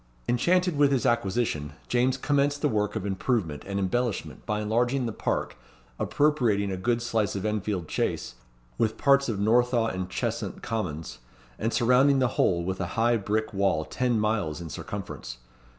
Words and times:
Enchanted 0.27 0.77
with 0.79 0.91
his 0.91 1.05
acquisition, 1.05 1.73
James 1.87 2.17
commenced 2.17 2.63
the 2.63 2.67
work 2.67 2.95
of 2.95 3.05
improvement 3.05 3.61
and 3.67 3.77
embellishment 3.77 4.43
by 4.47 4.59
enlarging 4.59 5.05
the 5.05 5.11
park, 5.11 5.55
appropriating 5.99 6.71
a 6.71 6.75
good 6.75 7.03
slice 7.03 7.35
of 7.35 7.45
Enfield 7.45 7.87
Chace, 7.87 8.33
with 8.79 8.97
parts 8.97 9.29
of 9.29 9.37
Northaw 9.37 9.93
and 9.93 10.09
Cheshunt 10.09 10.63
Commons, 10.63 11.19
and 11.59 11.71
surrounding 11.71 12.17
the 12.17 12.29
whole 12.29 12.63
with 12.63 12.81
a 12.81 12.87
high 12.97 13.15
brick 13.15 13.53
wall 13.53 13.85
ten 13.85 14.19
miles 14.19 14.59
in 14.59 14.71
circumference. 14.71 15.37